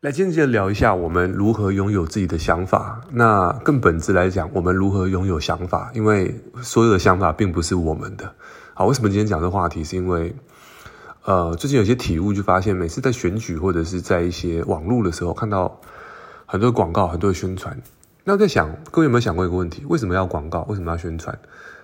[0.00, 3.00] 来间接聊一下我们如何拥有自己的想法。
[3.10, 5.90] 那更本质来讲，我们如何拥有想法？
[5.92, 8.32] 因为所有的想法并不是我们的。
[8.74, 9.82] 好，为什么今天讲这话题？
[9.82, 10.36] 是因为，
[11.24, 15.80] 呃，最近有些体悟，就发现每次在选举或者是在一些网络的时候，看到
[16.46, 17.76] 很多广告、很多的宣传。
[18.22, 19.84] 那在想，各位有没有想过一个问题？
[19.88, 20.62] 为什么要广告？
[20.68, 21.36] 为什么要宣传？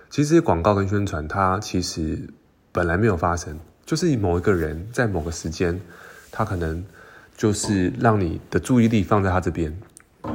[0.09, 2.29] 其实这些广告跟宣传，它其实
[2.71, 5.81] 本来没有发生，就是某一个人在某个时间，
[6.31, 6.81] 他可能。
[7.35, 9.77] 就是让你的注意力放在他这边，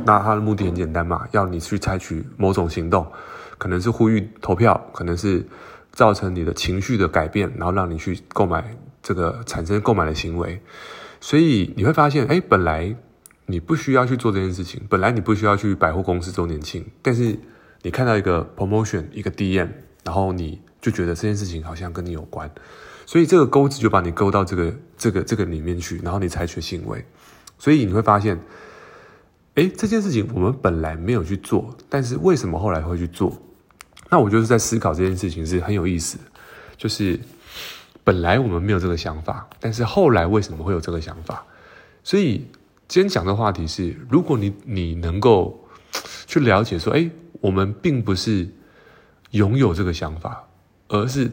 [0.04, 3.06] 那他的目的很简单嘛，要你去采取某种行动，
[3.58, 5.44] 可能是呼吁投票，可能是
[5.92, 10.60] 造成你的情绪的改变，然后让你去购买这个产生购买的行为。
[11.20, 12.94] 所以你会发现，哎，本来
[13.46, 17.38] 你不需要去做这件事情，本来你不需要去百货公司周年庆，但是
[17.82, 19.68] 你看到一个 promotion，一个 DM，
[20.04, 22.50] 然后你就觉得这件事情好像跟你有关。
[23.10, 27.04] 所以这个钩子就把你勾到这个这个这个里面去，然后你采取行为。
[27.58, 28.38] 所以你会发现，
[29.56, 33.36] 哎，这件事情我们本来没有去做，但是为什么后来会去做？
[34.10, 36.18] 那我就是在思考这件事情是很有意思，
[36.76, 37.18] 就是
[38.04, 41.44] 本来我们没有这个想法，但是后来为什么会有这个想法？
[42.04, 42.46] 所以
[42.86, 45.68] 今天讲的话题是，如果你你能够
[46.28, 48.48] 去了解说，哎，我们并不是
[49.32, 50.44] 拥有这个想法，
[50.86, 51.28] 而是。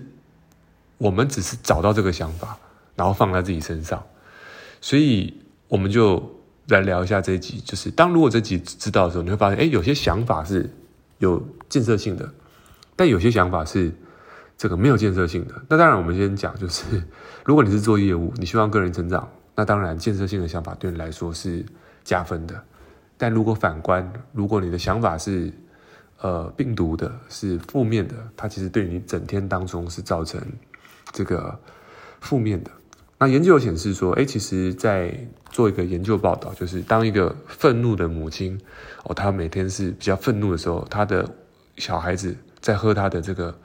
[0.98, 2.58] 我们只是找到这个想法，
[2.95, 4.03] 然后放在自己身上，
[4.81, 7.59] 所以我们就来聊一下这集。
[7.62, 10.70] 就是当如果这集知道的时候，你会发现，哎，有些想法是
[11.20, 12.28] 有建设性的，
[12.95, 13.94] 但有些想法是
[14.58, 15.54] 这个没有建设性的。
[15.70, 16.84] 那当然，我们先讲，就是
[17.45, 21.64] 如果你是做业务，你希望个人成长，那当然建设性的想法对你来说是
[22.04, 22.59] 加分的。
[23.20, 25.54] 但如果反观，如果你的想法是
[26.22, 30.42] 呃病毒的，是负面的，它其实对你整天当中是造成。
[31.12, 31.60] 这个
[32.20, 32.72] 负面的，
[33.18, 35.18] 那研究显示说，哎，其实，在
[35.50, 38.60] 做一个研究报道，就是当一个愤怒的母亲，
[39.04, 41.28] 哦，她每天是比较愤怒的时候，她的
[41.78, 43.58] 小孩子在喝她的这个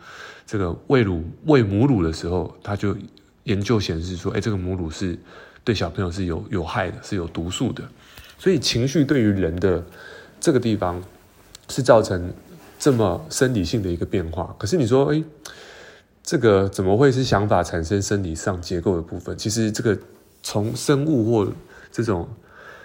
[0.47, 2.97] 这个喂乳喂母乳的时候，他就
[3.45, 5.19] 研究显示说，哎，这个母乳是
[5.65, 7.83] 对小朋友是有有害的，是有毒素的，
[8.39, 9.85] 所以情绪对于人的
[10.41, 11.03] 这个地方
[11.69, 12.33] 是造成
[12.79, 14.55] 这么生理性的一个变化。
[14.59, 15.23] 可是你说，哎。
[16.25, 19.37] 这个怎么会是想法产生生理上结构的部分？
[19.37, 19.99] 其实这个
[20.43, 21.53] 从生物或
[21.91, 22.29] 这种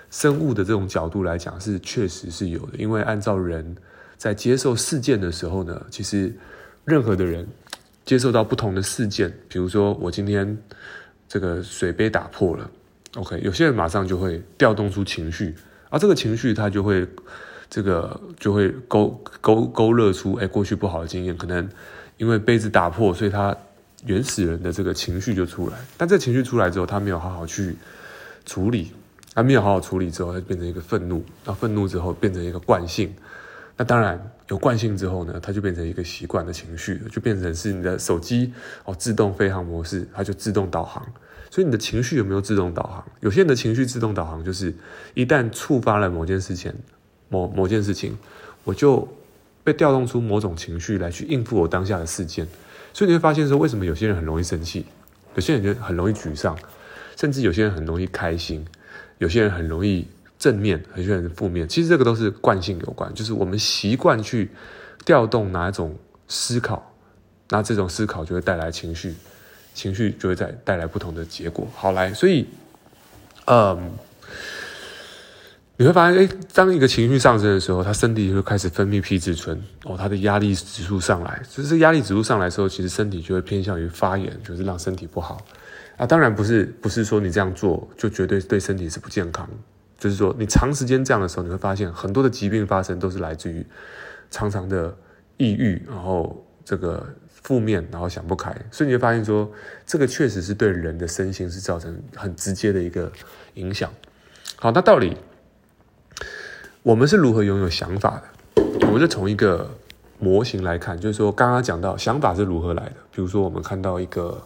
[0.09, 2.77] 生物的这种角度来讲，是确实是有的。
[2.79, 3.75] 因为按照人
[4.17, 6.33] 在接受事件的时候呢，其实
[6.83, 7.47] 任何的人
[8.05, 10.57] 接受到不同的事件，比如说我今天
[11.29, 12.69] 这个水杯打破了
[13.17, 15.53] ，OK，有些人马上就会调动出情绪，
[15.89, 17.07] 而这个情绪它就会
[17.69, 21.69] 这个就会勾勾勾勒出哎过去不好的经验，可能。
[22.17, 23.55] 因为杯子打破，所以他
[24.05, 25.78] 原始人的这个情绪就出来。
[25.95, 27.75] 但这情绪出来之后，他没有好好去
[28.45, 28.91] 处理，
[29.33, 31.23] 他没有好好处理之后，他变成一个愤怒。
[31.45, 33.13] 那愤怒之后变成一个惯性。
[33.75, 34.19] 那当然
[34.50, 38.51] 有惯性之后呢，它就变成一个习惯的情绪，就变成是你的手机
[38.85, 41.05] 哦自动飞航模式，它就自动导航。
[41.51, 43.05] 所以你的情绪有没有自动导航？
[43.19, 44.73] 有些人的情绪自动导航就是
[45.13, 46.73] 一旦触发了某件事情，
[47.29, 48.17] 某某件事情，
[48.63, 49.07] 我就。
[49.67, 52.47] 被调动出某种情绪来去应付我当下的事件，
[52.94, 54.85] 所以你会发现说，为什么有些人很容易生气，
[55.35, 56.57] 有些人就很容易沮丧，
[57.17, 58.66] 甚至有些人很容易开心，
[59.17, 60.07] 有些人很容易
[60.39, 61.67] 正面，有些人负面。
[61.67, 64.50] 其实这个都是惯性有关，就是我们习惯去
[65.03, 65.94] 调动哪一种
[66.29, 66.94] 思考，
[67.49, 69.16] 那这种思考就会带来情绪，
[69.73, 71.67] 情绪就会再带来不同的结果。
[71.75, 72.47] 好来，所以，
[73.47, 73.91] 嗯。
[75.79, 85.37] 你会发现，哎，当一个情绪上升的时候，他身体就会开始分泌皮质醇，哦，他的压力指数上来，就是压力指数上来的时候，其实身体就会偏向于发炎，就是让身体不好。
[85.97, 89.47] 啊，当然不是，不是说你这样做就绝对对身体是不健康，
[89.99, 93.63] 就是说你长时间这样的时候，你会发现很多的疾病发生都是来自于
[94.31, 94.95] 常常的
[95.37, 99.51] 抑郁，然后这个负面，然后想不开，所以你会发现说，
[99.85, 103.11] 这个确实是对人的身心是造成很直接的一个
[103.53, 103.91] 影响。
[104.55, 105.16] 好，那到底，
[106.87, 108.22] 我们是如何拥有想法
[108.55, 108.63] 的？
[108.87, 109.69] 我们就从一个
[110.19, 112.93] 模型来看，就是说，刚刚讲到想法是如何来的。
[113.11, 114.41] 比如说，我们看到一个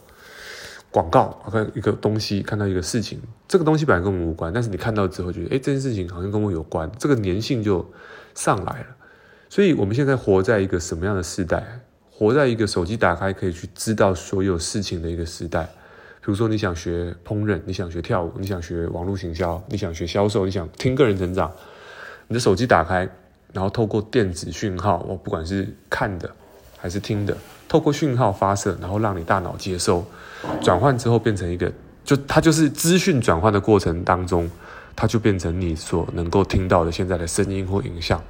[0.90, 7.88] 广告，看一个东西，看到一个事情，这个东西本来跟我们无关，但是你看到之后觉得，哎，这件事情好像跟我有关，这个粘性就
[8.34, 8.88] 上来了。
[9.48, 11.64] 所以，我们现在活在一个什么样的时代？
[12.10, 15.66] 活在一个手机打开可以去知道所有事情的一个时代。
[16.22, 21.52] 比如说，你想学烹饪，你想学跳舞，你想学网络行销，你想学销售，你想听个人成长。
[22.32, 23.00] 你的手机打开，
[23.52, 26.34] 然后透过电子讯号，我，不管是看的
[26.78, 27.36] 还是听的，
[27.68, 30.06] 透过讯号发射，然后让你大脑接收，
[30.62, 31.70] 转换之后变成一个，
[32.06, 34.50] 就它就是资讯转换的过程当中，
[34.96, 38.24] 它就变成你所能够听到的现在的声音或影像。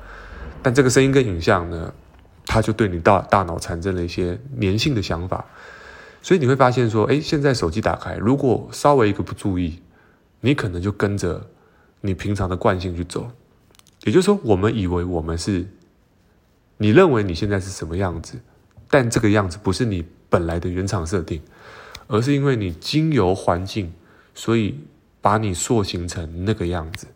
[0.64, 1.94] 但这个声音跟影像呢，
[2.48, 5.46] 它就对你大大脑产生了一些粘性的想法。
[6.24, 9.80] 所以你会发现说，诶，现在手机打开，如果稍微一个不注意，
[10.40, 11.48] 你可能就跟着
[12.02, 13.30] 你平常的惯性去走。
[14.04, 15.66] 也就是说，我们以为我们是，
[16.78, 18.40] 你认为你现在是什么样子，
[18.90, 21.42] 但这个样子不是你本来的原厂设定，
[22.08, 23.94] 而是因为你经由环境，
[24.34, 24.80] 所以
[25.22, 27.08] 把你塑形成那个样子。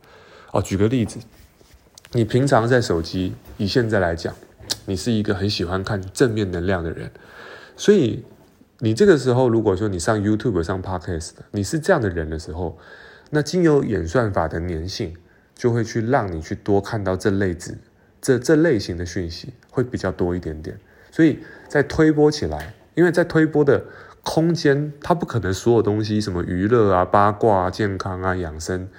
[0.52, 1.20] 哦，举个例子，
[2.12, 4.36] 你平常在手机，以现在来讲，
[4.86, 7.12] 你是一个很喜欢看正面能量的人，
[7.76, 8.24] 所以。
[8.80, 12.78] 你这个时候，如果说你上 YouTube 上 Podcast，你是这样的人的时候，
[13.30, 15.16] 那经由演算法的粘性，
[15.56, 17.78] 就会去让你去多看到这类子、
[18.22, 20.78] 这这类型的讯息，会比较多一点点。
[21.12, 23.86] 所以在推播起来，因为在推播的
[24.22, 28.90] 空间，它不可能所有东西，什么娱乐啊、八卦啊、健康啊、养生，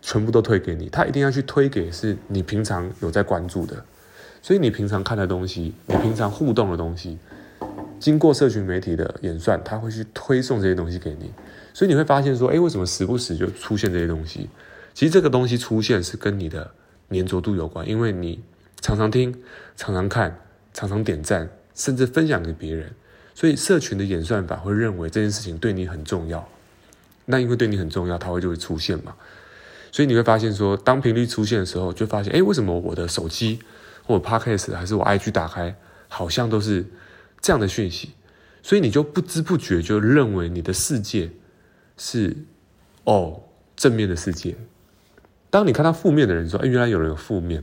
[0.00, 3.84] 全部都推给你，它一定要去推给是你平常有在关注的，
[4.40, 7.18] 所以你平常看的东西，你平常互动的东西。
[8.00, 11.32] 经过社群媒体的演算，他会去推送这些东西给你，
[11.74, 14.48] 所以你会发现说，诶，为什么时不时就出现这些东西？
[14.98, 16.72] 其实这个东西出现是跟你的
[17.10, 18.42] 黏着度有关，因为你
[18.80, 19.32] 常常听、
[19.76, 20.40] 常常看、
[20.74, 22.92] 常常点赞，甚至分享给别人，
[23.32, 26.48] 所以社群的演算法会认为这件事情对你很重要。
[27.26, 29.14] 那因为对你很重要，它会就会出现嘛。
[29.92, 33.60] 所以你会发现说，当频率出现的时候，就发现，诶，为什么我的手机
[34.02, 35.76] 或者 Podcast 还是我 IG 打开，
[36.08, 36.84] 好像都是。
[37.40, 38.14] 这样的讯息，
[38.64, 41.30] 所以你就不知不觉就认为你的世界
[41.96, 42.36] 是
[43.04, 43.42] 哦
[43.76, 44.56] 正面的世界。
[45.50, 47.62] 当你看到负面的人说：“哎，原来有人有负面。”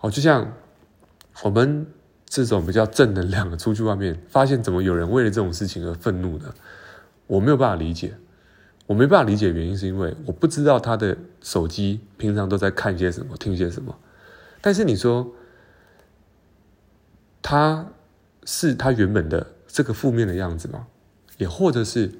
[0.00, 0.52] 哦，就像
[1.42, 1.86] 我们
[2.26, 6.54] 这种比较正能量的出去外面，发现怎么有人为了这种事情而愤怒呢？
[7.26, 8.14] 我没有办法理解，
[8.86, 13.96] 我没办法理解原因是因为我不知道他的手机平常都在看些什么、听些什么。
[14.60, 15.32] 但是你说
[17.40, 17.86] 他。
[18.44, 20.84] 是他原本的这个负面的样子吗？
[21.38, 22.10] 也或者是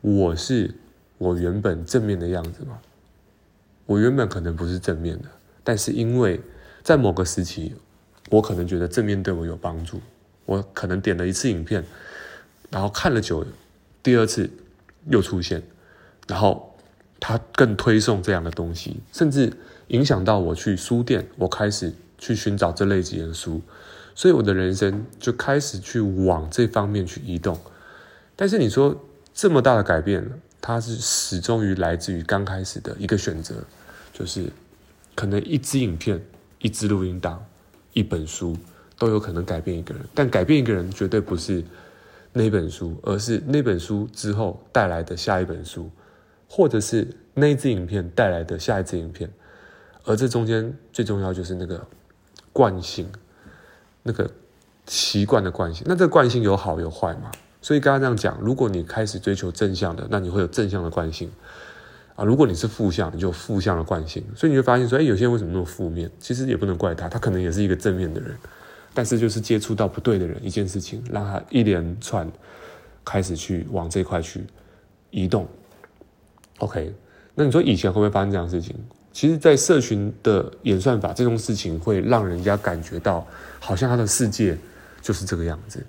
[0.00, 0.74] 我是
[1.18, 2.80] 我原本正面的样子吗？
[3.92, 5.24] 我原本可能不是正面的，
[5.62, 6.40] 但是因为
[6.82, 7.74] 在某个时期，
[8.30, 10.00] 我可能觉得正面对我有帮助，
[10.46, 11.84] 我可能点了一次影片，
[12.70, 13.44] 然后看了久，
[14.02, 14.48] 第二次
[15.08, 15.62] 又出现，
[16.26, 16.74] 然后
[17.20, 19.52] 他更推送这样的东西，甚至
[19.88, 23.60] 影响到我去书店，我开始去寻找这类型的书。
[24.14, 27.58] 所以我的人生就开始去往这方面去移动，
[28.36, 29.04] 但是你说
[29.34, 30.26] 这么大的改变，
[30.60, 33.64] 它是始终于来自于刚开始的一个选择，
[34.22, 34.48] 就是
[35.16, 36.24] 可能一支影片、
[36.60, 37.44] 一支录音档、
[37.92, 38.56] 一本书
[38.96, 41.64] 都有可能改变一个人，但改变一个人绝对不是
[42.32, 45.90] 那本书，而是那本书之后带来的下一本书，
[46.48, 49.28] 或者是那一支影片带来的下一支影片，
[50.04, 51.84] 而这中间最重要就是那个
[52.52, 53.10] 惯性。
[54.04, 54.30] 那个
[54.86, 57.32] 习惯的惯性，那这惯性有好有坏嘛？
[57.60, 61.28] 所以刚刚这样讲，如果你开始追求正向的，那你会有正向的惯性
[62.14, 64.22] 啊；如果你是负向，你就负向的惯性。
[64.34, 66.10] 所以你会发现说，哎，有些人为什么那么负面？
[66.18, 68.36] 其实也不能怪他，他可能也是一个正面的人，
[68.94, 72.30] 但是就是接触到不对的人，一件事情让他一连串
[73.04, 74.44] 开始去往这块去
[75.10, 75.46] 移动。
[76.58, 76.94] OK，
[77.34, 78.76] 那你说以前会不会发生这样的事情？
[79.12, 83.26] 其实，在社群的演算法这种事情，会让人家感觉到，
[83.60, 84.56] 好像他的世界
[85.02, 85.84] 就是这个样子。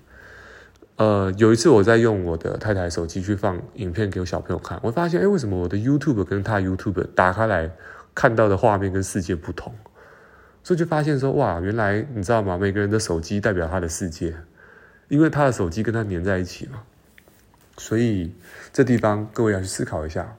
[0.96, 7.72] 呃，有一次我在用我的太太手机去放影片给我小朋友看，我发现，哎，为什么我的 YouTube 跟他 YouTube 打开来
[8.14, 9.74] 看到的画面跟世界不同？
[10.64, 12.58] 所以就发现说，哇，原来你知道吗？
[12.58, 14.36] 每个人的手机代表他的世界，
[15.08, 16.84] 因为他的手机跟他粘在一起嘛。
[17.78, 18.34] 所以
[18.72, 20.36] 这地方各位要去思考一下，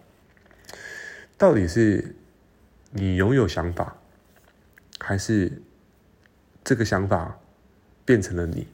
[1.37, 2.15] 到底是。
[2.97, 3.97] 你拥有想法，
[5.01, 5.61] 还是
[6.63, 7.37] 这个想法
[8.05, 8.69] 变成了你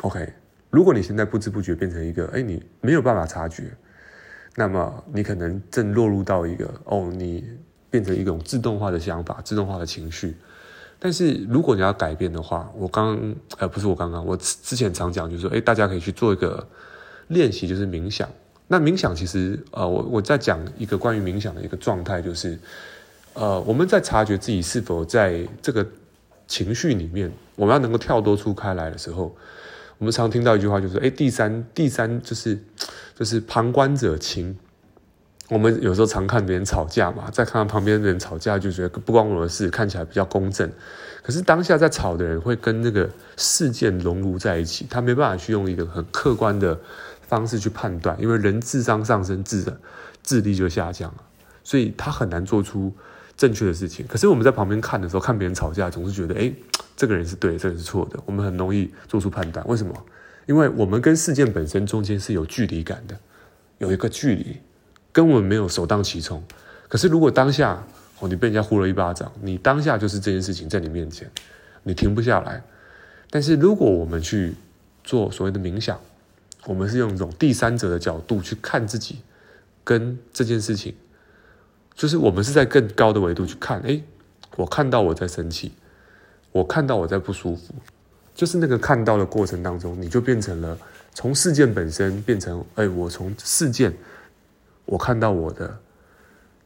[0.00, 0.32] ？OK，
[0.70, 3.64] 如果你现在不知不觉变成一个，哎，你没有办法察觉，
[4.56, 7.44] 那么你可能正落入到一个，哦，你
[7.90, 10.36] 变成一种自动化的想法、自动化的情绪。
[10.98, 16.66] 但是如果你要改变的话，我刚，呃，不是我刚刚，我之前常讲，就是说，哎，大家可以去做一个
[17.28, 18.28] 练习，就是冥想。
[18.68, 22.58] 那冥想其实，呃，我我在讲一个关于冥想的一个状态，就是，
[23.34, 25.84] 呃，我们在察觉自己是否在这个
[26.46, 29.34] 情绪里面，我们要能够跳脱出开来的时候，
[30.02, 32.58] 我们常听到一句话，就是，哎，第三，第三就是，
[33.14, 34.58] 就是旁观者清。
[35.48, 40.68] 我们有时候常看别人吵架嘛，再看到旁边的人吵架，就觉得不关我的事，看起来比较公正。
[41.22, 46.76] 可是当下在吵的人会跟那个事件融入在一起，他没办法去用一个很客观的。
[47.28, 49.64] 方式去判断，因为人智商上升，智
[50.22, 51.22] 智力就下降了。
[51.64, 52.92] 所以他很难做出
[53.36, 54.06] 正确的事情。
[54.06, 56.52] 可是我们在旁边看的时候，看别人吵架，总是觉得，哎，
[56.96, 58.18] 这个人是对，这个人是错的。
[58.26, 59.66] 我们很容易做出判断。
[59.66, 59.94] 为什么？
[60.46, 63.16] 因为我们跟事件本身中间是有距离感的，
[63.78, 64.56] 有一个距离，
[65.12, 66.42] 跟我们没有首当其冲。
[66.88, 67.84] 可是如果当下，
[68.18, 71.30] 哦，你被人家呼了一巴掌，你当下就是这件事情在你面前，
[71.84, 72.62] 你停不下来。
[73.30, 74.54] 但是如果我们去
[75.04, 75.98] 做所谓的冥想，
[76.66, 79.18] 我们是用一种第三者的角度去看自己
[79.82, 80.94] 跟这件事情，
[81.94, 83.80] 就是我们是在更高的维度去看。
[83.82, 84.02] 诶，
[84.56, 85.72] 我看到我在生气，
[86.50, 87.74] 我看到我在不舒服，
[88.34, 90.76] 就是那个看到的过程当中，你就变成了
[91.14, 93.94] 从事件本身变成，诶，我从事件，
[94.84, 95.78] 我看到我的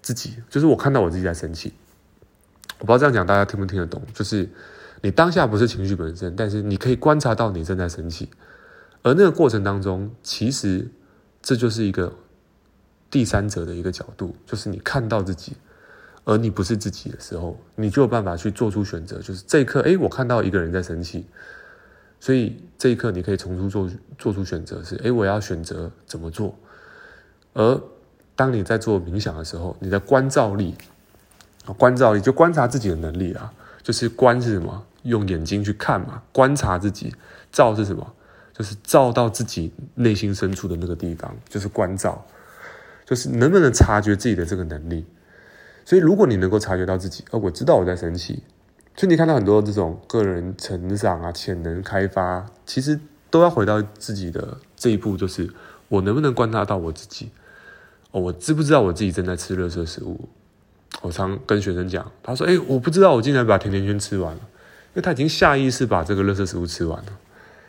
[0.02, 1.72] 自己，就是我看到我自己在生气。
[2.78, 4.48] 我不知道这样讲大家听不听得懂，就是
[5.00, 8.28] 你当下不是情绪本身，但是你可以观察到你正在生气。
[9.02, 10.86] 而那个过程当中，其实
[11.40, 12.12] 这就是一个
[13.10, 15.52] 第三者的一个角度，就是你看到自己，
[16.24, 19.18] 而你不是自己的时候，你就有办法去做出选择。
[19.20, 21.24] 就是这一刻，诶，我看到一个人在生气，
[22.20, 26.54] 所以这一刻你可以从中做做出选择，是诶，我要选择怎么做。
[27.54, 27.80] 而
[28.34, 30.74] 当你在做冥想的时候，你的观照力，
[31.78, 34.84] 观照力就观察自己的能力啊，就是观是什么？
[35.04, 37.14] 用眼睛去看嘛，观察自己，
[37.52, 38.12] 照是什么？
[38.52, 42.26] 就是照到自己内心深处的那个地方，就是观照，
[43.06, 45.06] 就是能不能察觉自己的这个能力。
[45.86, 48.42] 所以，如果你能够察觉到自己，呃，我知道我在生气，
[48.96, 52.98] 所以你看到很多这种个人成长啊、潜能开发，其实
[53.30, 55.48] 都要回到自己的这一步，就是
[55.88, 57.30] 我能不能观察到我自己？
[58.10, 60.28] 哦，我知不知道我自己正在吃热色食物？
[61.02, 67.12] 我常跟学生讲，他说：“诶，我不知道我竟然把甜甜圈吃完了，因为他已经下意识把这个热色食物吃完了。”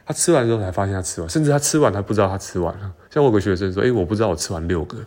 [0.08, 2.94] 他吃完之后才发现他吃完，甚至他吃完他不知道他吃完了。
[3.12, 4.98] 像我有个学生说：“哎，我不知道我吃完六个。”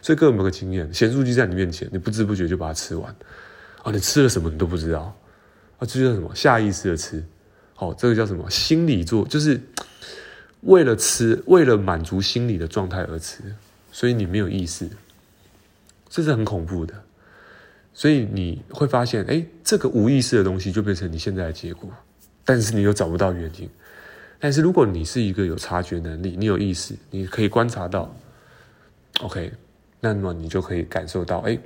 [0.00, 0.92] 所以各位有没有个经验？
[0.92, 3.14] 咸酥鸡在你面前，你不知不觉就把它吃完。
[3.82, 5.16] 啊，你吃了什么你都不知道。
[5.78, 6.34] 啊，这叫什么？
[6.34, 7.24] 下意识的吃。
[7.74, 8.48] 好，这个叫什么？
[8.50, 9.60] 心理做，就是
[10.62, 13.42] 为了吃，为了满足心理的状态而吃。
[13.92, 14.88] 所以你没有意识，
[16.08, 16.94] 这是很恐怖的。
[17.94, 21.90] 所以你会发现，哎，这个无意识的东西就变成你现在的结果，
[22.44, 23.68] 但是你又找不到原因。
[24.38, 28.14] 但是如果你是一个有察觉能力，你有意识，你可以观察到
[29.20, 29.52] ，OK，
[30.00, 31.58] 那么你就可以感受到，哎，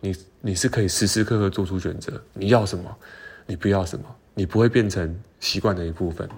[0.00, 2.96] 你你是可以时时刻刻做出选择，你要什么，
[3.46, 4.04] 你不要什么，
[4.34, 6.28] 你不会变成习惯的一部分。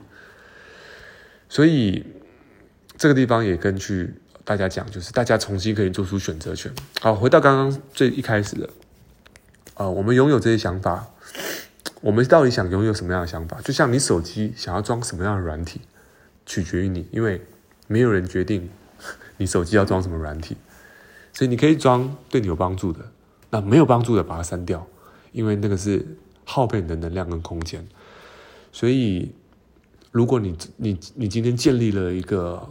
[1.48, 2.04] 所以
[2.96, 6.72] 这个地方也根据大家讲，就是大家重新可以做出选择权。
[7.00, 8.66] 好，回到刚刚最一开始的，
[9.74, 11.08] 啊、呃，我们拥有这些想法。
[12.00, 13.60] 我们到底想拥有什么样的想法？
[13.60, 15.82] 就像你手机想要装什么样的软体，
[16.44, 17.40] 取决于你，因为
[17.86, 18.68] 没有人决定
[19.36, 20.56] 你手机要装什么软体，
[21.32, 23.00] 所以你可以装对你有帮助的，
[23.50, 24.86] 那没有帮助的把它删掉，
[25.32, 26.04] 因为那个是
[26.44, 27.86] 耗费你的能量跟空间。
[28.70, 29.32] 所以，
[30.10, 32.68] 如果你你你今天建立了一个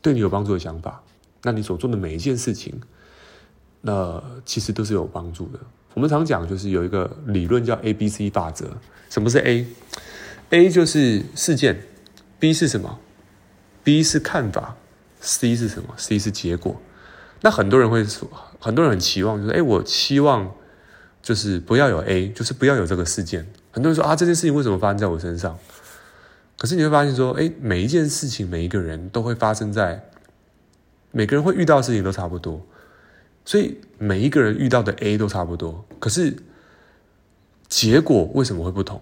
[0.00, 1.02] 对你有帮助的想法，
[1.42, 2.80] 那你所做的每一件事情，
[3.80, 5.58] 那其实都是有帮助的。
[5.94, 8.76] 我们常讲，就是有一个理论叫 A B C 法则。
[9.08, 11.82] 什么是 A？A 就是事件
[12.38, 13.00] ，B 是什么
[13.82, 14.76] ？B 是看法
[15.20, 16.80] ，C 是什么？C 是结果。
[17.40, 18.28] 那很多人会说，
[18.58, 20.52] 很多人很期望，就是哎，我期望
[21.22, 23.46] 就是不要有 A，就是不要有这个事件。
[23.70, 25.56] 很多人说啊，这件事情为什么发生在我身上？
[26.56, 30.04] 可是你会发现说，哎，每一件事情，每一个人都会发生在，
[31.12, 32.60] 每个人会遇到的事情都差不多。
[33.44, 36.36] 所以每一个人遇到的 A 都差不多，可是
[37.68, 39.00] 结果为什么会不同？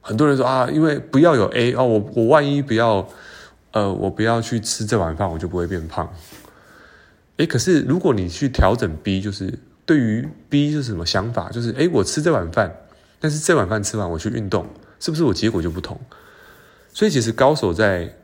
[0.00, 3.08] 很多人说啊，因为不要有 A 哦，我我万一不要，
[3.70, 6.12] 呃，我不要去吃这碗饭，我就不会变胖。
[7.40, 11.48] 诶，可是如果你去调整 B，就是对于 B 是什么想法？
[11.48, 12.70] 就是诶，我吃这碗饭，
[13.18, 14.68] 但是这碗饭吃完我去运动，
[14.98, 15.98] 是不是我结果就不同？
[16.92, 18.14] 所以其实高手在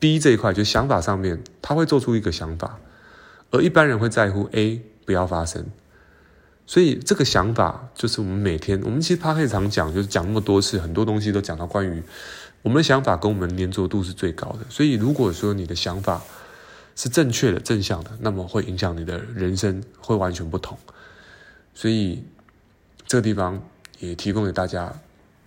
[0.00, 2.80] B 这一块，就想法上面，他会做出一个想法。
[3.52, 5.66] 而一般人会在乎 A 不要发生，
[6.66, 12.02] 所以这个想法就是我们每天，我们其实 Podcast 常讲，就是讲那么多次，很多东西都讲到关于
[12.62, 14.66] 我们的想法跟我们的粘着度是最高的。
[14.68, 16.20] 所以如果说你的想法
[16.94, 20.76] 是正确的、正向的，那么会影响你的人生会完全不同。
[21.74, 22.22] 所以
[23.06, 23.62] 这个地方
[23.98, 24.92] 也提供给大家，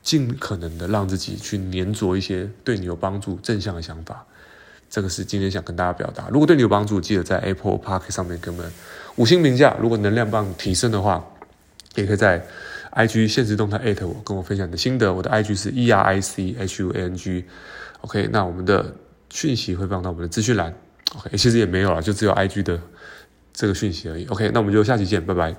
[0.02, 4.26] 尽可能的让自己去粘着一些对你有帮助、正向的想法。
[4.90, 6.30] 这个是今天想跟大家表达。
[6.30, 8.72] 如果对你有帮助，记得在 Apple Park 上面给我们
[9.16, 9.76] 五星评价。
[9.80, 11.26] 如果能量棒提升的话，
[11.96, 12.46] 也可以在
[12.94, 15.14] IG 限时动态艾特我，跟我分享你的心得。
[15.14, 17.46] 我的 IG 是 E R I C H U A N G。
[18.02, 18.96] OK，那我们的
[19.32, 20.74] 讯息会放到我们的资讯栏。
[21.18, 22.80] OK，其实也没有了，就只有 IG 的
[23.54, 24.26] 这个讯息而已。
[24.26, 25.56] OK，那我们就下期见，拜拜。